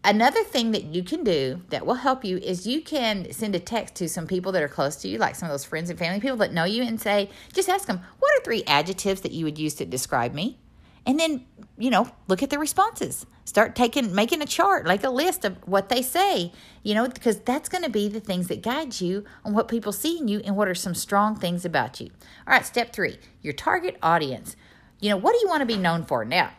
Another 0.06 0.44
thing 0.44 0.72
that 0.72 0.84
you 0.84 1.02
can 1.02 1.24
do 1.24 1.62
that 1.70 1.86
will 1.86 1.94
help 1.94 2.26
you 2.26 2.36
is 2.36 2.66
you 2.66 2.82
can 2.82 3.32
send 3.32 3.54
a 3.54 3.58
text 3.58 3.94
to 3.94 4.08
some 4.08 4.26
people 4.26 4.52
that 4.52 4.62
are 4.62 4.68
close 4.68 4.96
to 4.96 5.08
you, 5.08 5.16
like 5.16 5.34
some 5.34 5.46
of 5.46 5.52
those 5.52 5.64
friends 5.64 5.88
and 5.88 5.98
family 5.98 6.20
people 6.20 6.36
that 6.36 6.52
know 6.52 6.64
you, 6.64 6.82
and 6.82 7.00
say, 7.00 7.30
just 7.54 7.70
ask 7.70 7.86
them, 7.86 8.00
what 8.18 8.30
are 8.36 8.44
three 8.44 8.62
adjectives 8.66 9.22
that 9.22 9.32
you 9.32 9.46
would 9.46 9.58
use 9.58 9.72
to 9.74 9.86
describe 9.86 10.34
me? 10.34 10.58
And 11.06 11.18
then, 11.18 11.46
you 11.78 11.88
know, 11.88 12.10
look 12.28 12.42
at 12.42 12.50
the 12.50 12.58
responses. 12.58 13.24
Start 13.46 13.74
taking, 13.74 14.14
making 14.14 14.42
a 14.42 14.46
chart, 14.46 14.86
like 14.86 15.04
a 15.04 15.10
list 15.10 15.46
of 15.46 15.56
what 15.66 15.88
they 15.88 16.02
say, 16.02 16.52
you 16.82 16.94
know, 16.94 17.08
because 17.08 17.40
that's 17.40 17.70
going 17.70 17.84
to 17.84 17.90
be 17.90 18.08
the 18.08 18.20
things 18.20 18.48
that 18.48 18.62
guide 18.62 19.00
you 19.00 19.24
on 19.42 19.54
what 19.54 19.68
people 19.68 19.92
see 19.92 20.18
in 20.18 20.28
you 20.28 20.40
and 20.44 20.54
what 20.54 20.68
are 20.68 20.74
some 20.74 20.94
strong 20.94 21.34
things 21.34 21.64
about 21.64 21.98
you. 21.98 22.10
All 22.46 22.52
right, 22.52 22.66
step 22.66 22.92
three, 22.92 23.18
your 23.40 23.54
target 23.54 23.96
audience. 24.02 24.54
You 25.00 25.10
know, 25.10 25.16
what 25.16 25.32
do 25.32 25.38
you 25.38 25.48
want 25.48 25.60
to 25.60 25.66
be 25.66 25.76
known 25.76 26.04
for? 26.04 26.24
Now, 26.24 26.50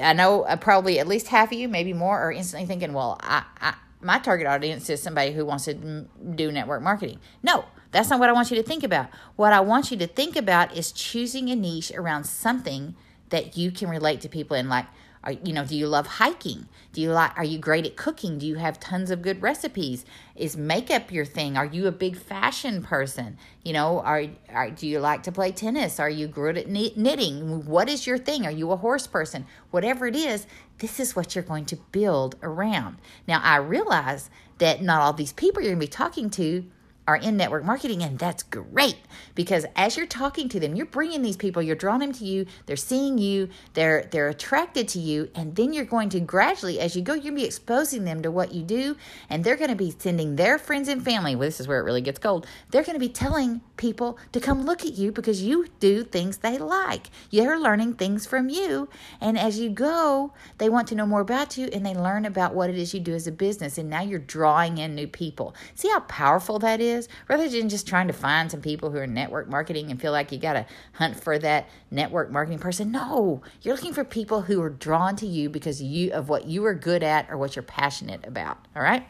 I 0.00 0.12
know 0.12 0.42
uh, 0.42 0.56
probably 0.56 0.98
at 0.98 1.06
least 1.06 1.28
half 1.28 1.52
of 1.52 1.58
you, 1.58 1.68
maybe 1.68 1.92
more, 1.92 2.18
are 2.18 2.32
instantly 2.32 2.66
thinking, 2.66 2.92
well, 2.92 3.18
I, 3.22 3.44
I, 3.60 3.74
my 4.00 4.18
target 4.18 4.46
audience 4.46 4.88
is 4.90 5.02
somebody 5.02 5.32
who 5.32 5.44
wants 5.44 5.64
to 5.64 5.74
do 5.74 6.52
network 6.52 6.82
marketing. 6.82 7.20
No, 7.42 7.64
that's 7.90 8.10
not 8.10 8.20
what 8.20 8.28
I 8.28 8.32
want 8.32 8.50
you 8.50 8.56
to 8.56 8.62
think 8.62 8.82
about. 8.82 9.08
What 9.36 9.52
I 9.52 9.60
want 9.60 9.90
you 9.90 9.96
to 9.98 10.06
think 10.06 10.36
about 10.36 10.76
is 10.76 10.92
choosing 10.92 11.48
a 11.50 11.56
niche 11.56 11.92
around 11.92 12.24
something 12.24 12.94
that 13.30 13.56
you 13.56 13.70
can 13.70 13.88
relate 13.88 14.20
to 14.22 14.28
people 14.28 14.56
in, 14.56 14.68
like 14.68 14.86
are, 15.24 15.32
you 15.32 15.52
know, 15.54 15.64
do 15.64 15.74
you 15.74 15.88
love 15.88 16.06
hiking? 16.06 16.68
Do 16.92 17.00
you 17.00 17.10
like, 17.10 17.36
are 17.36 17.44
you 17.44 17.58
great 17.58 17.86
at 17.86 17.96
cooking? 17.96 18.38
Do 18.38 18.46
you 18.46 18.56
have 18.56 18.78
tons 18.78 19.10
of 19.10 19.22
good 19.22 19.40
recipes? 19.42 20.04
Is 20.36 20.56
makeup 20.56 21.10
your 21.10 21.24
thing? 21.24 21.56
Are 21.56 21.64
you 21.64 21.86
a 21.86 21.92
big 21.92 22.16
fashion 22.16 22.82
person? 22.82 23.38
You 23.64 23.72
know, 23.72 24.00
are, 24.00 24.24
are 24.50 24.70
do 24.70 24.86
you 24.86 25.00
like 25.00 25.22
to 25.24 25.32
play 25.32 25.50
tennis? 25.50 25.98
Are 25.98 26.10
you 26.10 26.28
good 26.28 26.58
at 26.58 26.68
knitting? 26.68 27.64
What 27.64 27.88
is 27.88 28.06
your 28.06 28.18
thing? 28.18 28.46
Are 28.46 28.52
you 28.52 28.70
a 28.70 28.76
horse 28.76 29.06
person? 29.06 29.46
Whatever 29.70 30.06
it 30.06 30.14
is, 30.14 30.46
this 30.78 31.00
is 31.00 31.16
what 31.16 31.34
you're 31.34 31.42
going 31.42 31.64
to 31.66 31.76
build 31.90 32.36
around. 32.42 32.98
Now, 33.26 33.40
I 33.42 33.56
realize 33.56 34.28
that 34.58 34.82
not 34.82 35.00
all 35.00 35.14
these 35.14 35.32
people 35.32 35.62
you're 35.62 35.70
going 35.70 35.80
to 35.80 35.86
be 35.86 35.90
talking 35.90 36.28
to 36.30 36.64
are 37.06 37.16
in 37.16 37.36
network 37.36 37.64
marketing 37.64 38.02
and 38.02 38.18
that's 38.18 38.42
great 38.42 38.96
because 39.34 39.66
as 39.76 39.96
you're 39.96 40.06
talking 40.06 40.48
to 40.48 40.58
them 40.58 40.74
you're 40.74 40.86
bringing 40.86 41.22
these 41.22 41.36
people 41.36 41.62
you're 41.62 41.76
drawing 41.76 42.00
them 42.00 42.12
to 42.12 42.24
you 42.24 42.46
they're 42.66 42.76
seeing 42.76 43.18
you 43.18 43.48
they're 43.74 44.08
they're 44.10 44.28
attracted 44.28 44.88
to 44.88 44.98
you 44.98 45.28
and 45.34 45.54
then 45.56 45.72
you're 45.72 45.84
going 45.84 46.08
to 46.08 46.20
gradually 46.20 46.80
as 46.80 46.96
you 46.96 47.02
go 47.02 47.14
you'll 47.14 47.34
be 47.34 47.44
exposing 47.44 48.04
them 48.04 48.22
to 48.22 48.30
what 48.30 48.54
you 48.54 48.62
do 48.62 48.96
and 49.28 49.44
they're 49.44 49.56
going 49.56 49.70
to 49.70 49.76
be 49.76 49.94
sending 49.98 50.36
their 50.36 50.58
friends 50.58 50.88
and 50.88 51.04
family 51.04 51.34
well 51.34 51.46
this 51.46 51.60
is 51.60 51.68
where 51.68 51.80
it 51.80 51.84
really 51.84 52.00
gets 52.00 52.18
cold 52.18 52.46
they're 52.70 52.82
going 52.82 52.94
to 52.94 53.00
be 53.00 53.08
telling 53.08 53.60
people 53.76 54.18
to 54.32 54.40
come 54.40 54.64
look 54.64 54.84
at 54.84 54.94
you 54.94 55.12
because 55.12 55.42
you 55.42 55.66
do 55.80 56.04
things 56.04 56.38
they 56.38 56.58
like. 56.58 57.08
They're 57.30 57.58
learning 57.58 57.94
things 57.94 58.26
from 58.26 58.48
you 58.48 58.88
and 59.20 59.38
as 59.38 59.58
you 59.58 59.70
go 59.70 60.32
they 60.58 60.68
want 60.68 60.88
to 60.88 60.94
know 60.94 61.06
more 61.06 61.20
about 61.20 61.58
you 61.58 61.68
and 61.72 61.84
they 61.84 61.94
learn 61.94 62.24
about 62.24 62.54
what 62.54 62.70
it 62.70 62.78
is 62.78 62.94
you 62.94 63.00
do 63.00 63.14
as 63.14 63.26
a 63.26 63.32
business 63.32 63.78
and 63.78 63.90
now 63.90 64.02
you're 64.02 64.18
drawing 64.18 64.78
in 64.78 64.94
new 64.94 65.06
people. 65.06 65.54
See 65.74 65.88
how 65.88 66.00
powerful 66.00 66.58
that 66.60 66.80
is 66.80 66.93
is, 66.94 67.08
rather 67.28 67.48
than 67.48 67.68
just 67.68 67.86
trying 67.86 68.06
to 68.06 68.12
find 68.12 68.50
some 68.50 68.60
people 68.60 68.90
who 68.90 68.98
are 68.98 69.06
network 69.06 69.48
marketing 69.48 69.90
and 69.90 70.00
feel 70.00 70.12
like 70.12 70.32
you 70.32 70.38
got 70.38 70.54
to 70.54 70.66
hunt 70.94 71.18
for 71.20 71.38
that 71.38 71.68
network 71.90 72.30
marketing 72.30 72.58
person. 72.58 72.92
No, 72.92 73.42
you're 73.62 73.74
looking 73.74 73.92
for 73.92 74.04
people 74.04 74.42
who 74.42 74.62
are 74.62 74.70
drawn 74.70 75.16
to 75.16 75.26
you 75.26 75.50
because 75.50 75.82
you 75.82 76.12
of 76.12 76.28
what 76.28 76.46
you 76.46 76.64
are 76.64 76.74
good 76.74 77.02
at 77.02 77.30
or 77.30 77.36
what 77.36 77.56
you're 77.56 77.62
passionate 77.62 78.26
about. 78.26 78.66
All 78.74 78.82
right. 78.82 79.06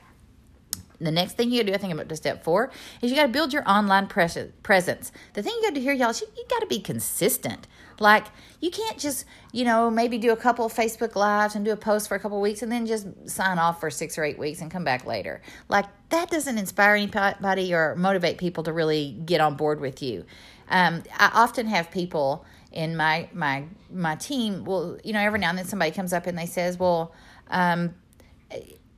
The 1.00 1.11
next 1.11 1.37
thing 1.37 1.50
you 1.50 1.61
gotta 1.61 1.73
do, 1.73 1.75
I 1.75 1.79
think 1.79 1.93
I'm 1.93 2.00
up 2.00 2.09
to 2.09 2.17
step 2.17 2.45
four, 2.45 2.71
is 3.03 3.11
you 3.11 3.17
gotta 3.17 3.29
build 3.29 3.53
your 3.53 3.69
online 3.69 4.07
pres- 4.07 4.53
presence. 4.62 5.12
The 5.35 5.43
thing 5.43 5.53
you 5.57 5.62
gotta 5.62 5.75
do 5.75 5.81
here, 5.81 5.93
y'all, 5.93 6.11
is 6.11 6.21
you, 6.21 6.29
you 6.37 6.45
gotta 6.49 6.67
be 6.67 6.81
consistent. 6.81 7.67
Like, 8.00 8.26
you 8.60 8.70
can't 8.70 8.98
just, 8.98 9.24
you 9.52 9.64
know, 9.64 9.90
maybe 9.90 10.18
do 10.18 10.32
a 10.32 10.36
couple 10.36 10.64
of 10.64 10.72
Facebook 10.72 11.14
Lives 11.14 11.54
and 11.54 11.64
do 11.64 11.72
a 11.72 11.76
post 11.76 12.08
for 12.08 12.14
a 12.14 12.20
couple 12.20 12.38
of 12.38 12.42
weeks 12.42 12.62
and 12.62 12.70
then 12.70 12.86
just 12.86 13.06
sign 13.28 13.58
off 13.58 13.80
for 13.80 13.90
six 13.90 14.18
or 14.18 14.24
eight 14.24 14.38
weeks 14.38 14.60
and 14.60 14.70
come 14.70 14.84
back 14.84 15.06
later. 15.06 15.42
Like, 15.68 15.86
that 16.10 16.30
doesn't 16.30 16.58
inspire 16.58 16.94
anybody 16.94 17.74
or 17.74 17.94
motivate 17.96 18.38
people 18.38 18.64
to 18.64 18.72
really 18.72 19.12
get 19.24 19.40
on 19.40 19.56
board 19.56 19.80
with 19.80 20.02
you. 20.02 20.24
Um, 20.68 21.02
I 21.18 21.30
often 21.34 21.66
have 21.66 21.90
people 21.90 22.44
in 22.72 22.96
my 22.96 23.28
my 23.32 23.64
my 23.90 24.16
team. 24.16 24.64
Well, 24.64 24.98
you 25.04 25.12
know, 25.12 25.20
every 25.20 25.38
now 25.38 25.50
and 25.50 25.58
then 25.58 25.66
somebody 25.66 25.90
comes 25.90 26.12
up 26.12 26.26
and 26.26 26.36
they 26.36 26.46
says, 26.46 26.78
"Well, 26.78 27.12
um, 27.48 27.94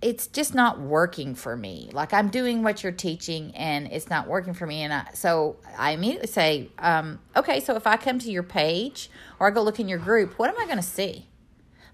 it's 0.02 0.26
just 0.26 0.54
not 0.54 0.78
working 0.78 1.34
for 1.34 1.56
me. 1.56 1.88
Like 1.92 2.12
I'm 2.12 2.28
doing 2.28 2.62
what 2.62 2.82
you're 2.82 2.92
teaching 2.92 3.54
and 3.56 3.86
it's 3.90 4.10
not 4.10 4.28
working 4.28 4.54
for 4.54 4.66
me. 4.66 4.82
And 4.82 4.92
I, 4.92 5.06
so 5.14 5.56
I 5.78 5.92
immediately 5.92 6.28
say, 6.28 6.70
um, 6.78 7.18
okay, 7.34 7.60
so 7.60 7.76
if 7.76 7.86
I 7.86 7.96
come 7.96 8.18
to 8.18 8.30
your 8.30 8.42
page 8.42 9.10
or 9.40 9.46
I 9.46 9.50
go 9.50 9.62
look 9.62 9.80
in 9.80 9.88
your 9.88 9.98
group, 9.98 10.38
what 10.38 10.50
am 10.50 10.60
I 10.60 10.66
going 10.66 10.76
to 10.76 10.82
see? 10.82 11.26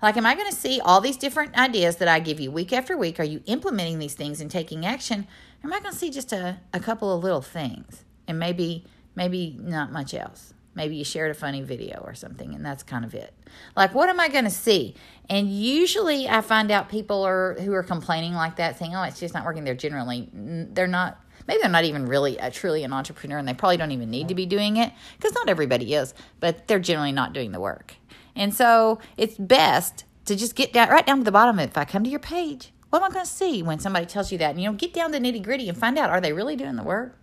Like, 0.02 0.16
am 0.16 0.26
I 0.26 0.35
going 0.35 0.50
to 0.50 0.56
see 0.56 0.80
all 0.80 1.00
these 1.00 1.16
different 1.16 1.56
ideas 1.56 1.97
that 1.97 2.09
I 2.09 2.18
give 2.18 2.40
you 2.40 2.50
week 2.50 2.73
after 2.73 2.97
week? 2.97 3.21
Are 3.21 3.25
you 3.25 3.40
implementing 3.47 4.00
these 4.00 4.14
things 4.14 4.40
and 4.40 4.50
taking 4.50 4.85
action? 4.85 5.28
Am 5.62 5.73
I 5.73 5.78
going 5.78 5.92
to 5.92 5.99
see 5.99 6.11
just 6.11 6.32
a, 6.32 6.59
a 6.73 6.80
couple 6.80 7.16
of 7.16 7.23
little 7.23 7.40
things 7.40 8.04
and 8.26 8.37
maybe, 8.37 8.85
maybe 9.14 9.56
not 9.61 9.92
much 9.92 10.12
else? 10.12 10.54
Maybe 10.75 10.97
you 10.97 11.05
shared 11.05 11.31
a 11.31 11.35
funny 11.35 11.62
video 11.62 12.02
or 12.05 12.14
something, 12.14 12.55
and 12.55 12.64
that's 12.64 12.83
kind 12.83 13.05
of 13.05 13.14
it. 13.14 13.35
Like, 13.76 13.95
what 13.95 14.09
am 14.09 14.19
I 14.19 14.29
going 14.29 14.45
to 14.45 14.50
see? 14.50 14.95
And 15.29 15.50
usually, 15.50 16.29
I 16.29 16.41
find 16.41 16.71
out 16.71 16.88
people 16.88 17.23
are 17.25 17.55
who 17.61 17.75
are 17.75 17.83
complaining 17.83 18.33
like 18.35 18.57
that, 18.57 18.79
saying, 18.79 18.95
"Oh, 18.95 19.02
it's 19.02 19.21
just 19.21 19.35
not 19.35 19.45
working." 19.45 19.64
They're 19.64 19.75
generally 19.75 20.31
they're 20.33 20.87
not. 20.87 21.21
Maybe 21.47 21.61
they're 21.61 21.71
not 21.71 21.85
even 21.85 22.07
really 22.07 22.38
a, 22.38 22.50
truly 22.50 22.85
an 22.85 22.93
entrepreneur, 22.93 23.37
and 23.37 23.47
they 23.47 23.55
probably 23.55 23.76
don't 23.76 23.91
even 23.91 24.11
need 24.11 24.29
to 24.29 24.35
be 24.35 24.47
doing 24.47 24.76
it 24.76 24.93
because 25.19 25.35
not 25.35 25.49
everybody 25.49 25.93
is. 25.95 26.14
But 26.41 26.69
they're 26.69 26.79
generally 26.79 27.12
not 27.12 27.35
doing 27.35 27.52
the 27.52 27.61
work, 27.61 27.97
and 28.35 28.55
so 28.55 28.99
it's 29.19 29.37
best 29.37 30.05
to 30.25 30.37
just 30.37 30.55
get 30.55 30.73
down 30.73 30.88
right 30.88 31.07
down 31.07 31.19
to 31.19 31.25
the 31.25 31.33
bottom. 31.33 31.59
If 31.59 31.76
I 31.76 31.85
come 31.85 32.05
to 32.05 32.11
your 32.11 32.21
page, 32.21 32.73
what 32.88 33.02
am 33.02 33.11
I 33.11 33.12
going 33.12 33.26
to 33.26 33.31
see 33.31 33.62
when 33.62 33.79
somebody 33.79 34.07
tells 34.07 34.33
you 34.33 34.38
that? 34.38 34.52
And 34.52 34.62
you 34.62 34.71
know, 34.71 34.76
get 34.76 34.95
down 34.95 35.12
to 35.12 35.19
nitty 35.19 35.43
gritty 35.43 35.69
and 35.69 35.76
find 35.76 35.99
out: 35.99 36.09
Are 36.09 36.21
they 36.21 36.33
really 36.33 36.57
doing 36.57 36.76
the 36.76 36.83
work? 36.83 37.19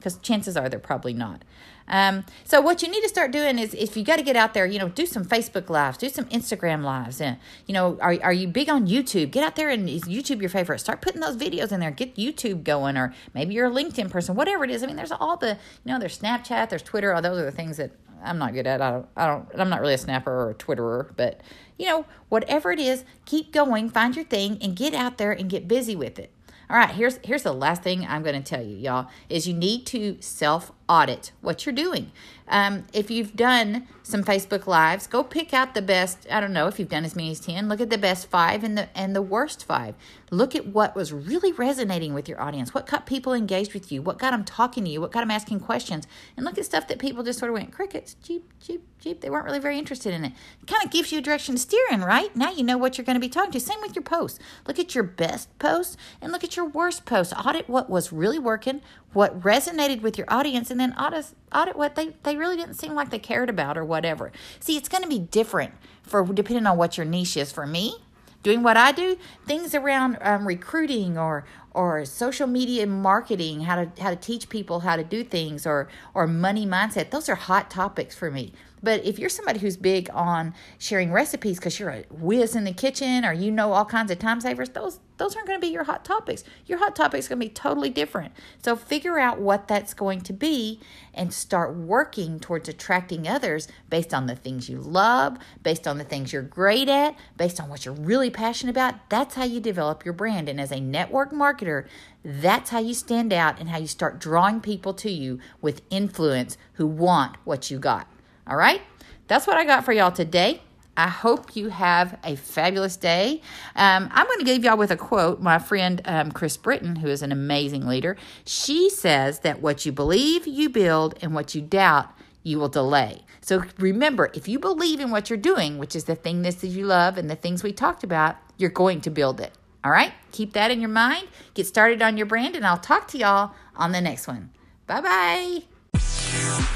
Because 0.00 0.16
chances 0.18 0.56
are 0.56 0.68
they're 0.68 0.78
probably 0.78 1.12
not. 1.12 1.42
Um, 1.86 2.24
so 2.44 2.60
what 2.60 2.82
you 2.82 2.88
need 2.88 3.02
to 3.02 3.08
start 3.08 3.32
doing 3.32 3.58
is 3.58 3.74
if 3.74 3.96
you 3.96 4.04
got 4.04 4.16
to 4.16 4.22
get 4.22 4.36
out 4.36 4.54
there, 4.54 4.64
you 4.64 4.78
know, 4.78 4.88
do 4.88 5.04
some 5.06 5.24
Facebook 5.24 5.68
lives, 5.68 5.98
do 5.98 6.08
some 6.08 6.24
Instagram 6.26 6.84
lives, 6.84 7.20
and 7.20 7.36
you 7.66 7.74
know, 7.74 7.98
are 8.00 8.16
are 8.22 8.32
you 8.32 8.48
big 8.48 8.68
on 8.68 8.86
YouTube? 8.86 9.32
Get 9.32 9.44
out 9.44 9.56
there 9.56 9.68
and 9.68 9.88
is 9.88 10.02
YouTube 10.04 10.40
your 10.40 10.50
favorite? 10.50 10.78
Start 10.78 11.02
putting 11.02 11.20
those 11.20 11.36
videos 11.36 11.72
in 11.72 11.80
there. 11.80 11.90
Get 11.90 12.14
YouTube 12.14 12.62
going, 12.62 12.96
or 12.96 13.12
maybe 13.34 13.54
you're 13.54 13.66
a 13.66 13.70
LinkedIn 13.70 14.10
person, 14.10 14.36
whatever 14.36 14.64
it 14.64 14.70
is. 14.70 14.82
I 14.82 14.86
mean, 14.86 14.96
there's 14.96 15.12
all 15.12 15.36
the 15.36 15.58
you 15.84 15.92
know, 15.92 15.98
there's 15.98 16.18
Snapchat, 16.18 16.70
there's 16.70 16.82
Twitter. 16.82 17.12
All 17.12 17.20
those 17.20 17.38
are 17.38 17.44
the 17.44 17.52
things 17.52 17.76
that 17.76 17.90
I'm 18.22 18.38
not 18.38 18.54
good 18.54 18.66
at. 18.66 18.80
I 18.80 18.90
don't, 18.92 19.06
I 19.16 19.26
don't, 19.26 19.48
I'm 19.54 19.68
not 19.68 19.80
really 19.80 19.94
a 19.94 19.98
snapper 19.98 20.30
or 20.30 20.50
a 20.50 20.54
Twitterer, 20.54 21.10
but 21.16 21.40
you 21.78 21.86
know, 21.86 22.04
whatever 22.28 22.70
it 22.70 22.78
is, 22.78 23.04
keep 23.24 23.52
going, 23.52 23.88
find 23.88 24.14
your 24.14 24.24
thing, 24.24 24.58
and 24.60 24.76
get 24.76 24.94
out 24.94 25.18
there 25.18 25.32
and 25.32 25.48
get 25.48 25.66
busy 25.66 25.96
with 25.96 26.18
it. 26.18 26.30
All 26.70 26.76
right, 26.76 26.90
here's 26.90 27.18
here's 27.24 27.42
the 27.42 27.52
last 27.52 27.82
thing 27.82 28.06
I'm 28.06 28.22
going 28.22 28.40
to 28.40 28.48
tell 28.48 28.64
you, 28.64 28.76
y'all, 28.76 29.08
is 29.28 29.48
you 29.48 29.54
need 29.54 29.86
to 29.86 30.16
self 30.20 30.70
audit 30.90 31.30
what 31.40 31.64
you're 31.64 31.74
doing. 31.74 32.10
Um, 32.48 32.84
if 32.92 33.12
you've 33.12 33.36
done 33.36 33.86
some 34.02 34.24
Facebook 34.24 34.66
lives, 34.66 35.06
go 35.06 35.22
pick 35.22 35.54
out 35.54 35.72
the 35.74 35.82
best. 35.82 36.26
I 36.28 36.40
don't 36.40 36.52
know 36.52 36.66
if 36.66 36.80
you've 36.80 36.88
done 36.88 37.04
as 37.04 37.14
many 37.14 37.30
as 37.30 37.38
ten. 37.38 37.68
Look 37.68 37.80
at 37.80 37.90
the 37.90 37.98
best 37.98 38.26
five 38.26 38.64
and 38.64 38.76
the 38.76 38.88
and 38.98 39.14
the 39.14 39.22
worst 39.22 39.64
five. 39.64 39.94
Look 40.32 40.56
at 40.56 40.66
what 40.66 40.96
was 40.96 41.12
really 41.12 41.52
resonating 41.52 42.12
with 42.12 42.28
your 42.28 42.40
audience. 42.40 42.74
What 42.74 42.88
got 42.88 43.06
people 43.06 43.32
engaged 43.32 43.72
with 43.72 43.92
you? 43.92 44.02
What 44.02 44.18
got 44.18 44.32
them 44.32 44.44
talking 44.44 44.84
to 44.84 44.90
you? 44.90 45.00
What 45.00 45.12
got 45.12 45.20
them 45.20 45.30
asking 45.30 45.60
questions? 45.60 46.08
And 46.36 46.44
look 46.44 46.58
at 46.58 46.64
stuff 46.64 46.88
that 46.88 46.98
people 46.98 47.22
just 47.22 47.38
sort 47.38 47.50
of 47.50 47.54
went 47.54 47.72
crickets, 47.72 48.16
cheap, 48.22 48.52
cheap, 48.60 48.84
cheap. 49.00 49.20
They 49.20 49.30
weren't 49.30 49.44
really 49.44 49.60
very 49.60 49.78
interested 49.78 50.12
in 50.12 50.24
it. 50.24 50.32
It 50.60 50.66
kind 50.66 50.84
of 50.84 50.90
gives 50.90 51.12
you 51.12 51.18
a 51.18 51.22
direction 51.22 51.54
to 51.54 51.60
steer 51.60 51.84
in, 51.92 52.02
right? 52.02 52.34
Now 52.34 52.50
you 52.50 52.64
know 52.64 52.78
what 52.78 52.98
you're 52.98 53.04
going 53.04 53.14
to 53.14 53.20
be 53.20 53.28
talking 53.28 53.52
to. 53.52 53.60
Same 53.60 53.80
with 53.80 53.94
your 53.94 54.02
posts. 54.02 54.40
Look 54.66 54.80
at 54.80 54.94
your 54.94 55.04
best 55.04 55.56
posts 55.60 55.96
and 56.20 56.32
look 56.32 56.42
at 56.42 56.56
your 56.56 56.66
worst 56.66 57.04
posts. 57.04 57.32
Audit 57.32 57.68
what 57.68 57.88
was 57.88 58.12
really 58.12 58.38
working, 58.38 58.80
what 59.12 59.40
resonated 59.40 60.02
with 60.02 60.18
your 60.18 60.26
audience, 60.28 60.70
and 60.70 60.79
then 60.80 60.92
audit 60.94 61.26
audit 61.52 61.76
what 61.76 61.94
they, 61.94 62.16
they 62.22 62.36
really 62.36 62.56
didn't 62.56 62.74
seem 62.74 62.94
like 62.94 63.10
they 63.10 63.18
cared 63.18 63.50
about 63.50 63.76
or 63.76 63.84
whatever. 63.84 64.32
See, 64.58 64.76
it's 64.76 64.88
going 64.88 65.02
to 65.02 65.08
be 65.08 65.18
different 65.18 65.74
for 66.02 66.24
depending 66.24 66.66
on 66.66 66.76
what 66.76 66.96
your 66.96 67.06
niche 67.06 67.36
is. 67.36 67.52
For 67.52 67.66
me, 67.66 67.96
doing 68.42 68.62
what 68.62 68.76
I 68.76 68.92
do, 68.92 69.16
things 69.46 69.74
around 69.74 70.18
um, 70.20 70.46
recruiting 70.46 71.18
or 71.18 71.44
or 71.72 72.04
social 72.04 72.46
media 72.46 72.86
marketing, 72.86 73.60
how 73.60 73.84
to 73.84 74.02
how 74.02 74.10
to 74.10 74.16
teach 74.16 74.48
people 74.48 74.80
how 74.80 74.96
to 74.96 75.04
do 75.04 75.22
things, 75.22 75.66
or 75.66 75.88
or 76.14 76.26
money 76.26 76.66
mindset. 76.66 77.10
Those 77.10 77.28
are 77.28 77.36
hot 77.36 77.70
topics 77.70 78.14
for 78.14 78.30
me. 78.30 78.52
But 78.82 79.04
if 79.04 79.18
you're 79.18 79.28
somebody 79.28 79.58
who's 79.58 79.76
big 79.76 80.08
on 80.12 80.54
sharing 80.78 81.12
recipes 81.12 81.58
because 81.58 81.78
you're 81.78 81.90
a 81.90 82.04
whiz 82.10 82.56
in 82.56 82.64
the 82.64 82.72
kitchen 82.72 83.24
or 83.24 83.32
you 83.32 83.50
know 83.50 83.72
all 83.72 83.84
kinds 83.84 84.10
of 84.10 84.18
time 84.18 84.40
savers, 84.40 84.70
those 84.70 85.00
those 85.20 85.36
aren't 85.36 85.46
going 85.46 85.60
to 85.60 85.66
be 85.66 85.70
your 85.70 85.84
hot 85.84 86.02
topics. 86.02 86.44
Your 86.64 86.78
hot 86.78 86.96
topics 86.96 87.28
going 87.28 87.38
to 87.38 87.46
be 87.46 87.52
totally 87.52 87.90
different. 87.90 88.32
So 88.64 88.74
figure 88.74 89.18
out 89.18 89.38
what 89.38 89.68
that's 89.68 89.92
going 89.92 90.22
to 90.22 90.32
be 90.32 90.80
and 91.12 91.30
start 91.30 91.76
working 91.76 92.40
towards 92.40 92.70
attracting 92.70 93.28
others 93.28 93.68
based 93.90 94.14
on 94.14 94.26
the 94.26 94.34
things 94.34 94.70
you 94.70 94.78
love, 94.78 95.36
based 95.62 95.86
on 95.86 95.98
the 95.98 96.04
things 96.04 96.32
you're 96.32 96.40
great 96.40 96.88
at, 96.88 97.16
based 97.36 97.60
on 97.60 97.68
what 97.68 97.84
you're 97.84 97.92
really 97.92 98.30
passionate 98.30 98.70
about. 98.70 99.10
That's 99.10 99.34
how 99.34 99.44
you 99.44 99.60
develop 99.60 100.06
your 100.06 100.14
brand. 100.14 100.48
And 100.48 100.58
as 100.58 100.72
a 100.72 100.80
network 100.80 101.32
marketer, 101.32 101.86
that's 102.24 102.70
how 102.70 102.78
you 102.78 102.94
stand 102.94 103.30
out 103.30 103.60
and 103.60 103.68
how 103.68 103.76
you 103.76 103.86
start 103.86 104.20
drawing 104.20 104.62
people 104.62 104.94
to 104.94 105.10
you 105.10 105.38
with 105.60 105.82
influence 105.90 106.56
who 106.74 106.86
want 106.86 107.36
what 107.44 107.70
you 107.70 107.78
got. 107.78 108.08
All 108.50 108.56
right? 108.56 108.82
That's 109.28 109.46
what 109.46 109.56
I 109.56 109.64
got 109.64 109.84
for 109.84 109.92
y'all 109.92 110.10
today. 110.10 110.60
I 110.96 111.06
hope 111.08 111.54
you 111.56 111.68
have 111.68 112.18
a 112.24 112.36
fabulous 112.36 112.96
day. 112.96 113.40
Um, 113.76 114.10
I'm 114.12 114.26
going 114.26 114.40
to 114.40 114.44
give 114.44 114.64
y'all 114.64 114.76
with 114.76 114.90
a 114.90 114.96
quote. 114.96 115.40
My 115.40 115.58
friend 115.58 116.02
um, 116.04 116.32
Chris 116.32 116.56
Britton, 116.56 116.96
who 116.96 117.08
is 117.08 117.22
an 117.22 117.32
amazing 117.32 117.86
leader, 117.86 118.16
she 118.44 118.90
says 118.90 119.38
that 119.40 119.62
what 119.62 119.86
you 119.86 119.92
believe, 119.92 120.46
you 120.46 120.68
build, 120.68 121.14
and 121.22 121.32
what 121.32 121.54
you 121.54 121.62
doubt, 121.62 122.10
you 122.42 122.58
will 122.58 122.68
delay. 122.68 123.22
So 123.40 123.62
remember, 123.78 124.30
if 124.34 124.48
you 124.48 124.58
believe 124.58 125.00
in 125.00 125.10
what 125.10 125.30
you're 125.30 125.38
doing, 125.38 125.78
which 125.78 125.94
is 125.94 126.04
the 126.04 126.16
thing 126.16 126.42
that 126.42 126.62
you 126.62 126.84
love 126.84 127.16
and 127.16 127.30
the 127.30 127.36
things 127.36 127.62
we 127.62 127.72
talked 127.72 128.04
about, 128.04 128.36
you're 128.58 128.68
going 128.68 129.00
to 129.02 129.10
build 129.10 129.40
it. 129.40 129.52
All 129.84 129.92
right? 129.92 130.12
Keep 130.32 130.52
that 130.54 130.70
in 130.70 130.80
your 130.80 130.90
mind. 130.90 131.28
Get 131.54 131.66
started 131.66 132.02
on 132.02 132.16
your 132.16 132.26
brand, 132.26 132.56
and 132.56 132.66
I'll 132.66 132.76
talk 132.76 133.08
to 133.08 133.18
y'all 133.18 133.54
on 133.76 133.92
the 133.92 134.00
next 134.00 134.26
one. 134.26 134.50
Bye 134.86 135.62
bye. 135.94 136.70